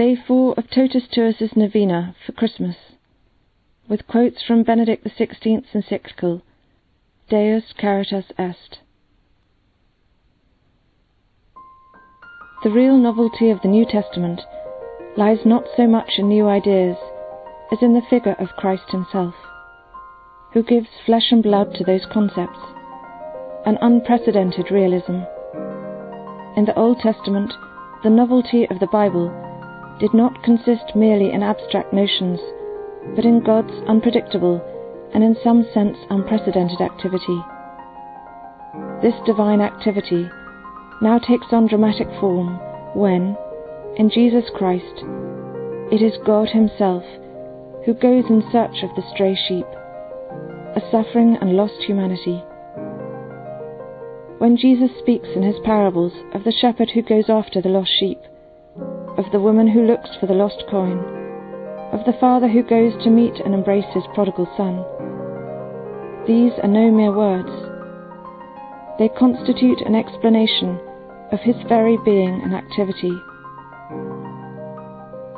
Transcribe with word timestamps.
Day 0.00 0.16
4 0.16 0.54
of 0.56 0.70
Totus 0.70 1.02
Tuus's 1.12 1.54
Novena 1.54 2.16
for 2.24 2.32
Christmas, 2.32 2.76
with 3.86 4.06
quotes 4.06 4.42
from 4.42 4.62
Benedict 4.62 5.04
XVI's 5.04 5.74
encyclical 5.74 6.40
Deus 7.28 7.74
Caritas 7.78 8.32
Est. 8.38 8.78
The 12.64 12.70
real 12.70 12.96
novelty 12.96 13.50
of 13.50 13.60
the 13.60 13.68
New 13.68 13.84
Testament 13.84 14.40
lies 15.18 15.44
not 15.44 15.64
so 15.76 15.86
much 15.86 16.12
in 16.16 16.28
new 16.28 16.48
ideas 16.48 16.96
as 17.70 17.82
in 17.82 17.92
the 17.92 18.08
figure 18.08 18.36
of 18.38 18.56
Christ 18.56 18.90
Himself, 18.92 19.34
who 20.54 20.62
gives 20.62 20.88
flesh 21.04 21.30
and 21.30 21.42
blood 21.42 21.74
to 21.74 21.84
those 21.84 22.06
concepts, 22.10 22.58
an 23.66 23.76
unprecedented 23.82 24.70
realism. 24.70 25.24
In 26.56 26.64
the 26.64 26.74
Old 26.74 27.00
Testament, 27.00 27.52
the 28.02 28.08
novelty 28.08 28.66
of 28.70 28.80
the 28.80 28.88
Bible 28.90 29.49
did 30.00 30.14
not 30.14 30.42
consist 30.42 30.96
merely 30.96 31.30
in 31.30 31.42
abstract 31.42 31.92
notions, 31.92 32.40
but 33.14 33.24
in 33.24 33.44
God's 33.44 33.72
unpredictable 33.86 34.60
and 35.14 35.22
in 35.22 35.36
some 35.44 35.66
sense 35.74 35.96
unprecedented 36.08 36.80
activity. 36.80 37.40
This 39.02 39.14
divine 39.26 39.60
activity 39.60 40.28
now 41.02 41.18
takes 41.18 41.52
on 41.52 41.68
dramatic 41.68 42.08
form 42.18 42.58
when, 42.94 43.36
in 43.96 44.10
Jesus 44.10 44.44
Christ, 44.54 45.04
it 45.92 46.02
is 46.02 46.18
God 46.24 46.48
Himself 46.48 47.04
who 47.84 47.94
goes 47.94 48.24
in 48.28 48.42
search 48.52 48.82
of 48.82 48.94
the 48.94 49.02
stray 49.14 49.34
sheep, 49.48 49.66
a 50.76 50.80
suffering 50.90 51.36
and 51.40 51.52
lost 51.52 51.82
humanity. 51.86 52.42
When 54.38 54.56
Jesus 54.56 54.90
speaks 54.98 55.28
in 55.34 55.42
his 55.42 55.56
parables 55.64 56.12
of 56.34 56.44
the 56.44 56.52
shepherd 56.52 56.90
who 56.90 57.02
goes 57.02 57.28
after 57.28 57.60
the 57.60 57.68
lost 57.68 57.90
sheep, 57.98 58.18
of 59.20 59.30
the 59.32 59.40
woman 59.40 59.68
who 59.68 59.84
looks 59.84 60.08
for 60.18 60.24
the 60.26 60.32
lost 60.32 60.64
coin, 60.70 60.96
of 61.92 62.00
the 62.06 62.16
father 62.18 62.48
who 62.48 62.62
goes 62.62 62.94
to 63.04 63.10
meet 63.10 63.36
and 63.44 63.52
embrace 63.52 63.84
his 63.92 64.04
prodigal 64.14 64.48
son, 64.56 64.80
these 66.26 66.52
are 66.62 66.68
no 66.68 66.90
mere 66.90 67.12
words. 67.12 67.52
They 68.98 69.10
constitute 69.10 69.82
an 69.84 69.94
explanation 69.94 70.80
of 71.32 71.40
his 71.40 71.56
very 71.68 71.98
being 72.02 72.40
and 72.42 72.54
activity. 72.54 73.12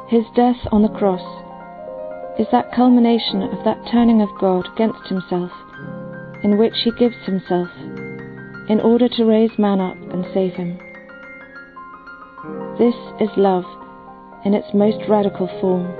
His 0.08 0.24
death 0.36 0.62
on 0.70 0.82
the 0.82 0.94
cross 0.94 1.26
is 2.38 2.46
that 2.52 2.70
culmination 2.74 3.42
of 3.42 3.64
that 3.64 3.82
turning 3.90 4.22
of 4.22 4.28
God 4.38 4.68
against 4.74 5.08
himself, 5.08 5.50
in 6.44 6.56
which 6.56 6.74
he 6.84 6.92
gives 6.92 7.18
himself 7.26 7.68
in 8.68 8.78
order 8.78 9.08
to 9.08 9.24
raise 9.24 9.58
man 9.58 9.80
up 9.80 9.96
and 10.12 10.24
save 10.32 10.54
him. 10.54 10.78
This 12.78 12.94
is 13.20 13.28
love 13.36 13.64
in 14.46 14.54
its 14.54 14.72
most 14.72 14.96
radical 15.06 15.46
form. 15.60 15.92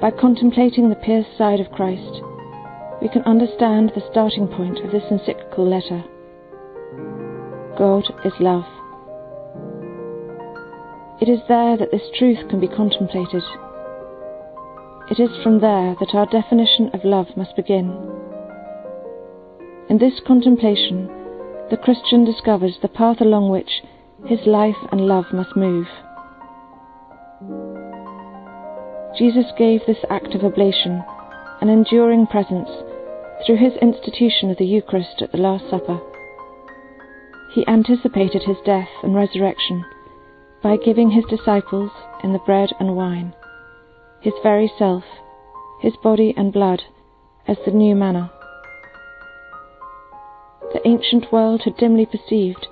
By 0.00 0.10
contemplating 0.10 0.88
the 0.88 0.96
pierced 0.96 1.36
side 1.36 1.60
of 1.60 1.70
Christ, 1.70 2.22
we 3.02 3.10
can 3.10 3.20
understand 3.22 3.92
the 3.94 4.02
starting 4.10 4.48
point 4.48 4.78
of 4.78 4.90
this 4.90 5.04
encyclical 5.10 5.68
letter. 5.68 6.02
God 7.76 8.04
is 8.24 8.32
love. 8.40 8.64
It 11.20 11.28
is 11.28 11.40
there 11.46 11.76
that 11.76 11.90
this 11.92 12.08
truth 12.18 12.48
can 12.48 12.58
be 12.58 12.66
contemplated. 12.66 13.42
It 15.10 15.20
is 15.20 15.30
from 15.42 15.60
there 15.60 15.94
that 16.00 16.14
our 16.14 16.24
definition 16.24 16.88
of 16.94 17.04
love 17.04 17.26
must 17.36 17.54
begin. 17.54 17.90
In 19.90 19.98
this 19.98 20.20
contemplation, 20.26 21.06
the 21.68 21.76
Christian 21.76 22.24
discovers 22.24 22.78
the 22.80 22.88
path 22.88 23.20
along 23.20 23.50
which 23.50 23.82
his 24.26 24.46
life 24.46 24.76
and 24.92 25.00
love 25.00 25.26
must 25.32 25.56
move. 25.56 25.86
Jesus 29.18 29.46
gave 29.58 29.80
this 29.86 30.04
act 30.08 30.34
of 30.34 30.44
oblation 30.44 31.02
an 31.60 31.68
enduring 31.68 32.26
presence 32.26 32.68
through 33.44 33.56
his 33.56 33.72
institution 33.82 34.50
of 34.50 34.58
the 34.58 34.64
Eucharist 34.64 35.20
at 35.20 35.32
the 35.32 35.38
Last 35.38 35.68
Supper. 35.68 36.00
He 37.52 37.66
anticipated 37.66 38.42
his 38.42 38.56
death 38.64 38.88
and 39.02 39.14
resurrection 39.14 39.84
by 40.62 40.76
giving 40.76 41.10
his 41.10 41.24
disciples, 41.28 41.90
in 42.22 42.32
the 42.32 42.38
bread 42.40 42.70
and 42.78 42.94
wine, 42.94 43.34
his 44.20 44.34
very 44.42 44.70
self, 44.78 45.04
his 45.80 45.94
body 46.02 46.34
and 46.36 46.52
blood, 46.52 46.82
as 47.48 47.56
the 47.64 47.72
new 47.72 47.94
manna. 47.94 48.30
The 50.74 50.86
ancient 50.86 51.32
world 51.32 51.62
had 51.64 51.76
dimly 51.78 52.06
perceived 52.06 52.68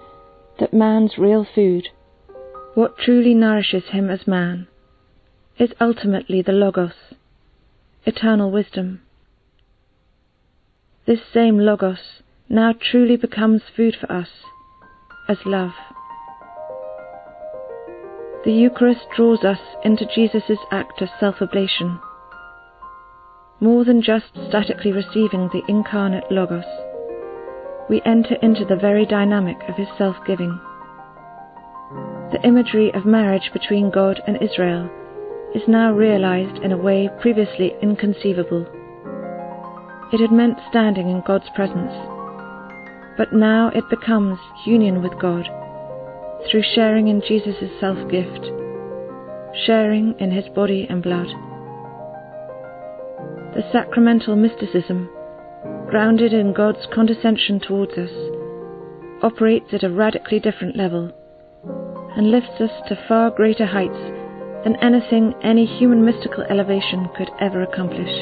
that 0.58 0.72
man's 0.72 1.18
real 1.18 1.46
food, 1.54 1.88
what 2.74 2.98
truly 2.98 3.34
nourishes 3.34 3.84
him 3.90 4.10
as 4.10 4.26
man, 4.26 4.66
is 5.58 5.70
ultimately 5.80 6.42
the 6.42 6.52
Logos, 6.52 7.14
eternal 8.04 8.50
wisdom. 8.50 9.00
This 11.06 11.20
same 11.32 11.58
Logos 11.58 12.22
now 12.48 12.72
truly 12.72 13.16
becomes 13.16 13.62
food 13.74 13.96
for 14.00 14.10
us 14.12 14.28
as 15.28 15.38
love. 15.44 15.72
The 18.44 18.52
Eucharist 18.52 19.06
draws 19.14 19.44
us 19.44 19.58
into 19.84 20.06
Jesus' 20.14 20.58
act 20.70 21.02
of 21.02 21.08
self 21.18 21.42
oblation. 21.42 21.98
More 23.60 23.84
than 23.84 24.00
just 24.00 24.26
statically 24.48 24.92
receiving 24.92 25.48
the 25.48 25.62
incarnate 25.68 26.30
Logos, 26.30 26.64
we 27.88 28.02
enter 28.04 28.34
into 28.42 28.64
the 28.64 28.76
very 28.76 29.06
dynamic 29.06 29.56
of 29.68 29.76
his 29.76 29.88
self 29.96 30.16
giving. 30.26 30.60
The 32.32 32.40
imagery 32.44 32.92
of 32.92 33.06
marriage 33.06 33.50
between 33.52 33.90
God 33.90 34.20
and 34.26 34.36
Israel 34.42 34.90
is 35.54 35.62
now 35.66 35.92
realized 35.92 36.62
in 36.62 36.72
a 36.72 36.76
way 36.76 37.08
previously 37.20 37.74
inconceivable. 37.80 38.66
It 40.12 40.20
had 40.20 40.32
meant 40.32 40.58
standing 40.68 41.08
in 41.08 41.22
God's 41.26 41.48
presence, 41.54 41.92
but 43.16 43.32
now 43.32 43.70
it 43.74 43.88
becomes 43.88 44.38
union 44.66 45.02
with 45.02 45.18
God 45.18 45.48
through 46.50 46.62
sharing 46.74 47.08
in 47.08 47.22
Jesus' 47.26 47.70
self 47.80 47.98
gift, 48.10 48.44
sharing 49.66 50.14
in 50.18 50.30
his 50.30 50.48
body 50.54 50.86
and 50.88 51.02
blood. 51.02 51.28
The 53.54 53.68
sacramental 53.72 54.36
mysticism, 54.36 55.08
grounded 55.90 56.32
in 56.32 56.52
God's 56.52 56.86
condescension 56.92 57.60
towards 57.60 57.92
us, 57.92 58.10
operates 59.22 59.72
at 59.72 59.82
a 59.82 59.90
radically 59.90 60.38
different 60.38 60.76
level 60.76 61.12
and 62.16 62.30
lifts 62.30 62.60
us 62.60 62.70
to 62.88 63.04
far 63.08 63.30
greater 63.30 63.66
heights 63.66 63.98
than 64.64 64.76
anything 64.76 65.34
any 65.42 65.64
human 65.64 66.04
mystical 66.04 66.44
elevation 66.44 67.08
could 67.16 67.30
ever 67.40 67.62
accomplish. 67.62 68.12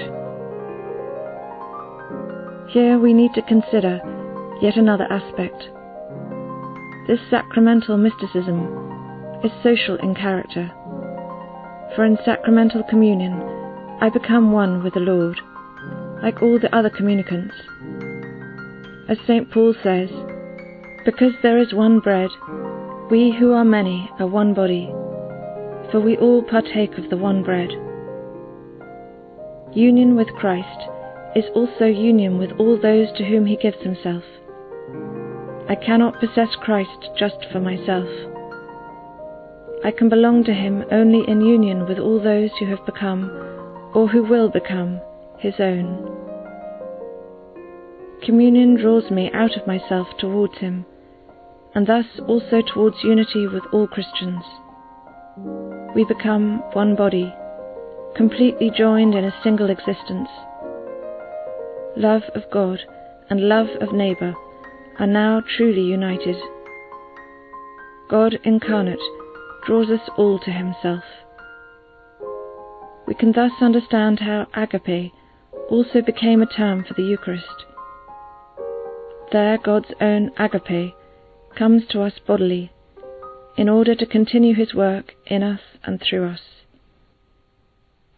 Here 2.72 2.98
we 2.98 3.12
need 3.12 3.32
to 3.34 3.42
consider 3.42 4.00
yet 4.60 4.76
another 4.76 5.06
aspect. 5.10 5.70
This 7.08 7.20
sacramental 7.30 7.96
mysticism 7.96 9.40
is 9.42 9.52
social 9.62 9.96
in 9.96 10.14
character, 10.14 10.70
for 11.94 12.04
in 12.04 12.18
sacramental 12.24 12.82
communion 12.88 13.32
I 14.00 14.10
become 14.10 14.52
one 14.52 14.82
with 14.82 14.94
the 14.94 15.00
Lord, 15.00 15.40
like 16.22 16.42
all 16.42 16.58
the 16.58 16.74
other 16.74 16.90
communicants. 16.90 17.54
As 19.08 19.18
St. 19.26 19.50
Paul 19.50 19.74
says, 19.82 20.10
because 21.04 21.32
there 21.42 21.58
is 21.58 21.72
one 21.72 22.00
bread, 22.00 22.30
we 23.10 23.34
who 23.38 23.52
are 23.52 23.64
many 23.64 24.10
are 24.18 24.26
one 24.26 24.54
body, 24.54 24.86
for 25.92 26.00
we 26.00 26.16
all 26.16 26.42
partake 26.42 26.98
of 26.98 27.08
the 27.10 27.16
one 27.16 27.42
bread. 27.42 27.70
Union 29.76 30.16
with 30.16 30.28
Christ 30.38 30.88
is 31.36 31.44
also 31.54 31.84
union 31.84 32.38
with 32.38 32.50
all 32.58 32.80
those 32.80 33.08
to 33.16 33.24
whom 33.24 33.46
he 33.46 33.56
gives 33.56 33.80
himself. 33.82 34.24
I 35.68 35.74
cannot 35.74 36.18
possess 36.18 36.48
Christ 36.62 37.10
just 37.18 37.46
for 37.52 37.60
myself. 37.60 38.08
I 39.84 39.90
can 39.90 40.08
belong 40.08 40.44
to 40.44 40.54
him 40.54 40.84
only 40.90 41.28
in 41.28 41.40
union 41.42 41.86
with 41.86 41.98
all 41.98 42.20
those 42.20 42.50
who 42.58 42.66
have 42.66 42.84
become, 42.86 43.30
or 43.94 44.08
who 44.08 44.24
will 44.24 44.48
become, 44.48 45.00
his 45.38 45.54
own. 45.58 46.10
Communion 48.24 48.76
draws 48.76 49.10
me 49.10 49.30
out 49.32 49.56
of 49.56 49.66
myself 49.66 50.08
towards 50.18 50.58
him, 50.58 50.86
and 51.74 51.86
thus 51.86 52.06
also 52.26 52.62
towards 52.62 53.04
unity 53.04 53.46
with 53.46 53.62
all 53.72 53.86
Christians. 53.86 54.42
We 55.94 56.04
become 56.04 56.62
one 56.72 56.96
body, 56.96 57.32
completely 58.16 58.70
joined 58.76 59.14
in 59.14 59.24
a 59.24 59.42
single 59.42 59.70
existence 59.70 60.28
love 61.96 62.22
of 62.34 62.42
God, 62.52 62.78
and 63.30 63.48
love 63.48 63.68
of 63.80 63.92
neighbour 63.92 64.34
are 64.98 65.06
now 65.06 65.42
truly 65.56 65.80
united. 65.80 66.36
God 68.08 68.38
incarnate 68.44 69.00
draws 69.66 69.88
us 69.88 70.08
all 70.16 70.38
to 70.40 70.50
Himself. 70.50 71.02
We 73.06 73.14
can 73.14 73.32
thus 73.32 73.52
understand 73.60 74.20
how 74.20 74.46
agape 74.54 75.12
also 75.68 76.00
became 76.00 76.42
a 76.42 76.46
term 76.46 76.84
for 76.84 76.94
the 76.94 77.02
Eucharist. 77.02 77.64
There, 79.32 79.58
God's 79.58 79.92
own 80.00 80.30
agape 80.38 80.94
comes 81.56 81.82
to 81.90 82.02
us 82.02 82.14
bodily, 82.26 82.70
in 83.56 83.68
order 83.68 83.94
to 83.94 84.06
continue 84.06 84.54
his 84.54 84.74
work 84.74 85.14
in 85.26 85.42
us 85.42 85.60
and 85.84 86.00
through 86.00 86.28
us. 86.28 86.40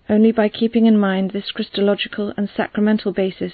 Only 0.09 0.33
by 0.33 0.49
keeping 0.49 0.87
in 0.87 0.99
mind 0.99 1.31
this 1.31 1.51
Christological 1.51 2.33
and 2.37 2.49
sacramental 2.55 3.13
basis 3.13 3.53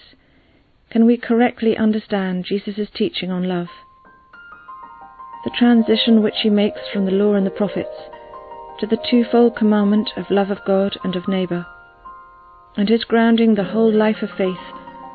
can 0.91 1.07
we 1.07 1.17
correctly 1.17 1.77
understand 1.77 2.45
Jesus' 2.45 2.89
teaching 2.95 3.31
on 3.31 3.49
love. 3.49 3.69
The 5.45 5.51
transition 5.51 6.23
which 6.23 6.41
he 6.43 6.51
makes 6.51 6.81
from 6.93 7.05
the 7.05 7.13
law 7.13 7.35
and 7.35 7.47
the 7.47 7.51
prophets 7.51 8.09
to 8.81 8.87
the 8.87 8.99
twofold 9.11 9.57
commandment 9.57 10.11
of 10.17 10.31
love 10.31 10.51
of 10.51 10.65
God 10.67 10.97
and 11.05 11.15
of 11.17 11.29
neighbour, 11.29 11.67
and 12.77 12.89
his 12.89 13.05
grounding 13.05 13.55
the 13.55 13.65
whole 13.65 13.93
life 13.93 14.23
of 14.23 14.31
faith 14.37 14.57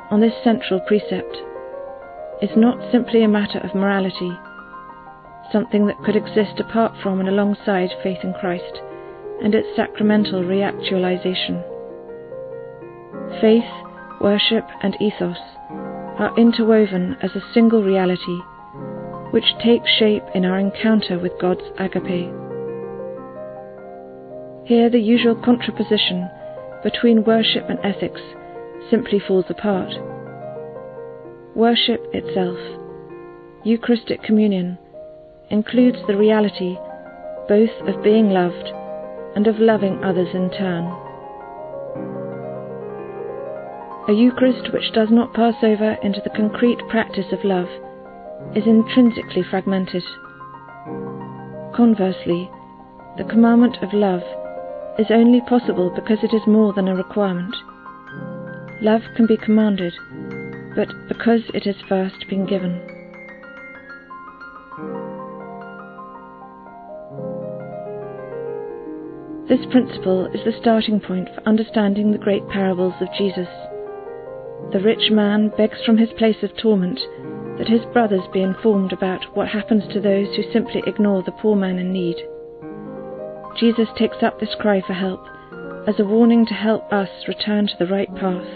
on 0.09 0.21
this 0.21 0.33
central 0.43 0.79
precept, 0.81 1.37
is 2.41 2.49
not 2.55 2.91
simply 2.91 3.23
a 3.23 3.27
matter 3.27 3.59
of 3.59 3.75
morality, 3.75 4.31
something 5.51 5.87
that 5.87 6.01
could 6.03 6.15
exist 6.15 6.59
apart 6.59 6.93
from 7.03 7.19
and 7.19 7.27
alongside 7.27 7.89
faith 8.01 8.19
in 8.23 8.33
Christ 8.33 8.81
and 9.43 9.53
its 9.53 9.67
sacramental 9.75 10.43
reactualization. 10.43 11.63
Faith, 13.41 13.69
worship, 14.21 14.65
and 14.81 14.95
ethos 15.01 15.37
are 16.17 16.37
interwoven 16.37 17.15
as 17.21 17.31
a 17.35 17.53
single 17.53 17.83
reality, 17.83 18.39
which 19.31 19.55
takes 19.63 19.89
shape 19.99 20.23
in 20.33 20.45
our 20.45 20.59
encounter 20.59 21.19
with 21.19 21.31
God's 21.39 21.63
agape. 21.77 22.33
Here, 24.65 24.89
the 24.89 24.99
usual 24.99 25.35
contraposition 25.35 26.29
between 26.83 27.23
worship 27.23 27.65
and 27.69 27.79
ethics 27.83 28.21
simply 28.89 29.19
falls 29.19 29.45
apart. 29.49 29.91
Worship 31.55 32.01
itself, 32.13 32.57
Eucharistic 33.63 34.23
communion, 34.23 34.77
includes 35.49 35.97
the 36.07 36.15
reality 36.15 36.77
both 37.47 37.71
of 37.87 38.03
being 38.03 38.29
loved 38.29 38.71
and 39.35 39.47
of 39.47 39.59
loving 39.59 40.03
others 40.03 40.29
in 40.33 40.49
turn. 40.51 40.85
A 44.07 44.13
Eucharist 44.13 44.71
which 44.73 44.91
does 44.93 45.09
not 45.11 45.33
pass 45.33 45.55
over 45.61 45.97
into 46.01 46.21
the 46.23 46.31
concrete 46.31 46.79
practice 46.89 47.31
of 47.31 47.43
love 47.43 47.67
is 48.55 48.65
intrinsically 48.65 49.43
fragmented. 49.43 50.03
Conversely, 51.75 52.49
the 53.17 53.27
commandment 53.29 53.77
of 53.83 53.93
love 53.93 54.23
is 54.99 55.07
only 55.09 55.39
possible 55.39 55.89
because 55.95 56.17
it 56.23 56.35
is 56.35 56.45
more 56.45 56.73
than 56.73 56.89
a 56.89 56.95
requirement. 56.95 57.55
Love 58.81 59.01
can 59.15 59.25
be 59.25 59.37
commanded, 59.37 59.93
but 60.75 60.89
because 61.07 61.41
it 61.53 61.63
has 61.63 61.75
first 61.87 62.27
been 62.29 62.45
given. 62.45 62.75
This 69.47 69.65
principle 69.71 70.27
is 70.27 70.43
the 70.43 70.53
starting 70.59 70.99
point 70.99 71.29
for 71.33 71.47
understanding 71.47 72.11
the 72.11 72.17
great 72.17 72.47
parables 72.49 72.93
of 72.99 73.07
Jesus. 73.17 73.47
The 74.73 74.81
rich 74.83 75.09
man 75.11 75.51
begs 75.57 75.77
from 75.85 75.97
his 75.97 76.09
place 76.17 76.43
of 76.43 76.55
torment 76.57 76.99
that 77.57 77.69
his 77.69 77.81
brothers 77.93 78.27
be 78.33 78.41
informed 78.41 78.93
about 78.93 79.23
what 79.35 79.47
happens 79.47 79.83
to 79.93 80.01
those 80.01 80.27
who 80.35 80.43
simply 80.51 80.83
ignore 80.85 81.23
the 81.23 81.31
poor 81.31 81.55
man 81.55 81.79
in 81.79 81.91
need. 81.91 82.17
Jesus 83.59 83.87
takes 83.97 84.23
up 84.23 84.39
this 84.39 84.55
cry 84.59 84.81
for 84.85 84.93
help 84.93 85.25
as 85.87 85.99
a 85.99 86.05
warning 86.05 86.45
to 86.45 86.53
help 86.53 86.91
us 86.93 87.09
return 87.27 87.67
to 87.67 87.73
the 87.77 87.87
right 87.87 88.13
path. 88.15 88.47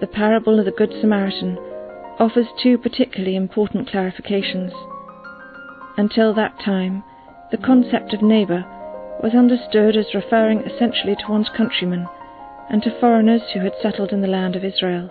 The 0.00 0.06
parable 0.06 0.58
of 0.58 0.66
the 0.66 0.70
Good 0.70 0.92
Samaritan 1.00 1.58
offers 2.20 2.46
two 2.62 2.78
particularly 2.78 3.34
important 3.34 3.88
clarifications. 3.88 4.70
Until 5.96 6.32
that 6.34 6.60
time, 6.64 7.02
the 7.50 7.56
concept 7.56 8.14
of 8.14 8.22
neighbour 8.22 8.64
was 9.22 9.34
understood 9.34 9.96
as 9.96 10.14
referring 10.14 10.60
essentially 10.60 11.16
to 11.16 11.30
one's 11.30 11.50
countrymen 11.56 12.06
and 12.70 12.82
to 12.82 13.00
foreigners 13.00 13.42
who 13.52 13.60
had 13.60 13.74
settled 13.82 14.12
in 14.12 14.20
the 14.20 14.28
land 14.28 14.54
of 14.54 14.64
Israel. 14.64 15.10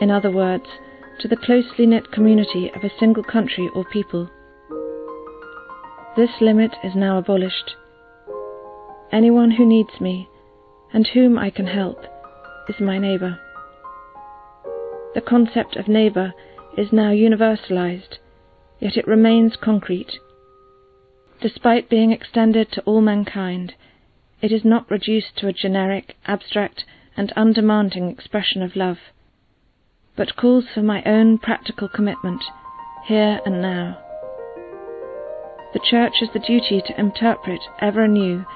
In 0.00 0.10
other 0.10 0.30
words, 0.30 0.64
to 1.20 1.28
the 1.28 1.36
closely 1.36 1.86
knit 1.86 2.10
community 2.12 2.70
of 2.74 2.82
a 2.82 2.98
single 2.98 3.22
country 3.22 3.68
or 3.74 3.84
people. 3.84 4.30
This 6.16 6.30
limit 6.40 6.72
is 6.82 6.94
now 6.94 7.18
abolished. 7.18 7.76
Anyone 9.12 9.52
who 9.52 9.66
needs 9.66 10.00
me 10.00 10.28
and 10.92 11.06
whom 11.06 11.38
I 11.38 11.50
can 11.50 11.66
help 11.66 11.98
is 12.68 12.80
my 12.80 12.98
neighbour. 12.98 13.38
The 15.14 15.20
concept 15.20 15.76
of 15.76 15.88
neighbour 15.88 16.32
is 16.76 16.92
now 16.92 17.10
universalized, 17.10 18.18
yet 18.80 18.96
it 18.96 19.06
remains 19.06 19.56
concrete 19.56 20.18
Despite 21.40 21.90
being 21.90 22.12
extended 22.12 22.72
to 22.72 22.82
all 22.82 23.02
mankind, 23.02 23.74
it 24.40 24.52
is 24.52 24.64
not 24.64 24.90
reduced 24.90 25.36
to 25.36 25.48
a 25.48 25.52
generic, 25.52 26.16
abstract, 26.24 26.84
and 27.16 27.30
undemanding 27.32 28.10
expression 28.10 28.62
of 28.62 28.74
love, 28.74 28.98
but 30.16 30.36
calls 30.36 30.64
for 30.72 30.82
my 30.82 31.02
own 31.04 31.36
practical 31.36 31.88
commitment, 31.88 32.42
here 33.04 33.40
and 33.44 33.60
now. 33.60 34.05
The 35.76 35.90
Church 35.90 36.14
has 36.20 36.30
the 36.32 36.38
duty 36.38 36.80
to 36.80 36.98
interpret 36.98 37.60
ever 37.82 38.04
anew 38.04 38.46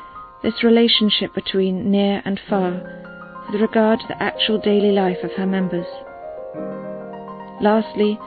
this 0.43 0.64
relationship 0.64 1.34
between 1.34 1.90
near 1.90 2.22
and 2.25 2.40
far 2.49 2.81
with 3.52 3.61
regard 3.61 4.00
to 4.00 4.06
the 4.08 4.22
actual 4.22 4.56
daily 4.56 4.90
life 4.90 5.19
of 5.22 5.32
her 5.32 5.44
members. 5.44 5.84
Lastly, 7.61 8.19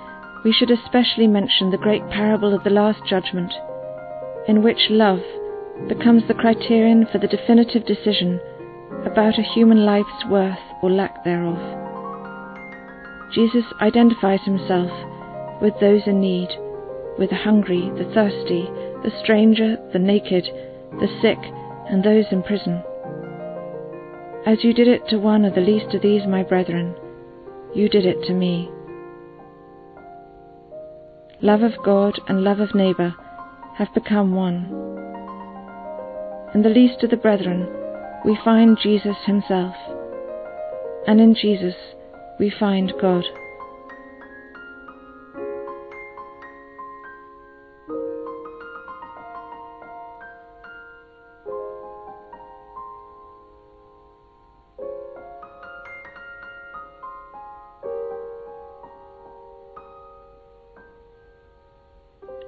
we 0.45 0.54
should 0.54 0.69
especially 0.69 1.25
mention 1.25 1.72
the 1.72 1.81
great 1.81 2.07
parable 2.12 2.54
of 2.54 2.63
the 2.63 2.69
Last 2.69 3.00
Judgment 3.10 3.51
in 4.48 4.62
which 4.62 4.92
love 4.92 5.24
becomes 5.88 6.28
the 6.28 6.36
criterion 6.36 7.07
for 7.12 7.18
the 7.18 7.28
definitive 7.28 7.88
decision 7.88 8.39
about 9.07 9.39
a 9.39 9.54
human 9.56 9.88
life's 9.88 10.24
worth 10.30 10.62
or 10.84 10.92
lack 10.92 11.24
thereof. 11.24 11.57
Jesus 13.34 13.66
identifies 13.81 14.42
himself 14.46 14.92
with 15.63 15.74
those 15.81 16.04
in 16.06 16.22
need, 16.22 16.50
with 17.18 17.31
the 17.31 17.38
hungry, 17.38 17.92
the 17.98 18.06
thirsty, 18.13 18.69
the 19.04 19.12
stranger, 19.22 19.78
the 19.92 20.00
naked, 20.00 20.46
the 21.00 21.08
sick, 21.22 21.38
and 21.90 22.04
those 22.04 22.26
in 22.32 22.42
prison. 22.42 22.82
As 24.46 24.64
you 24.64 24.74
did 24.74 24.88
it 24.88 25.08
to 25.10 25.18
one 25.18 25.46
of 25.46 25.56
the 25.56 25.62
least 25.62 25.94
of 25.94 26.02
these, 26.02 26.26
my 26.28 26.44
brethren, 26.44 26.96
you 27.76 27.90
did 27.90 28.06
it 28.06 28.24
to 28.28 28.34
me. 28.34 28.70
Love 31.42 31.62
of 31.62 31.74
God 31.84 32.20
and 32.28 32.44
love 32.44 32.60
of 32.60 32.74
neighbour 32.74 33.14
have 33.78 33.94
become 33.94 34.34
one. 34.34 34.66
In 36.54 36.62
the 36.62 36.70
least 36.70 37.04
of 37.04 37.10
the 37.10 37.18
brethren, 37.18 37.68
we 38.24 38.38
find 38.46 38.77
Jesus 38.82 39.18
Himself, 39.25 39.75
and 41.08 41.20
in 41.20 41.36
Jesus 41.36 41.75
we 42.39 42.50
find 42.50 42.94
God. 43.01 43.25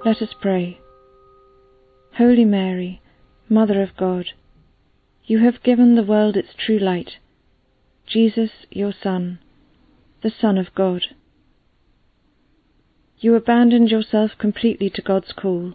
Let 0.06 0.22
us 0.22 0.34
pray. 0.40 0.78
Holy 2.16 2.44
Mary, 2.44 3.02
Mother 3.48 3.82
of 3.82 3.96
God, 3.96 4.26
you 5.24 5.40
have 5.40 5.64
given 5.64 5.96
the 5.96 6.04
world 6.04 6.36
its 6.36 6.50
true 6.56 6.78
light, 6.78 7.16
Jesus, 8.06 8.50
your 8.70 8.92
Son, 8.92 9.40
the 10.22 10.30
Son 10.30 10.58
of 10.58 10.72
God. 10.76 11.06
You 13.18 13.34
abandoned 13.34 13.90
yourself 13.90 14.30
completely 14.38 14.90
to 14.90 15.02
God's 15.02 15.32
call, 15.32 15.74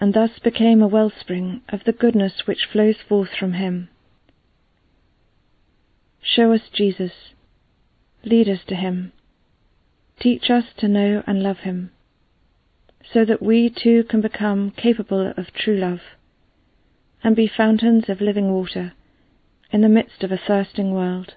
and 0.00 0.14
thus 0.14 0.40
became 0.40 0.82
a 0.82 0.88
wellspring 0.88 1.62
of 1.68 1.84
the 1.84 1.92
goodness 1.92 2.42
which 2.44 2.66
flows 2.72 2.96
forth 3.08 3.30
from 3.38 3.52
Him. 3.52 3.88
Show 6.20 6.52
us 6.52 6.62
Jesus, 6.74 7.12
lead 8.24 8.48
us 8.48 8.64
to 8.66 8.74
Him, 8.74 9.12
teach 10.18 10.50
us 10.50 10.64
to 10.78 10.88
know 10.88 11.22
and 11.24 11.40
love 11.40 11.58
Him 11.58 11.92
so 13.12 13.24
that 13.24 13.42
we 13.42 13.70
too 13.70 14.04
can 14.04 14.20
become 14.20 14.70
capable 14.70 15.32
of 15.36 15.46
true 15.54 15.76
love 15.76 16.00
and 17.22 17.34
be 17.34 17.48
fountains 17.48 18.08
of 18.08 18.20
living 18.20 18.52
water 18.52 18.92
in 19.70 19.80
the 19.80 19.88
midst 19.88 20.22
of 20.22 20.32
a 20.32 20.38
thirsting 20.38 20.92
world. 20.92 21.34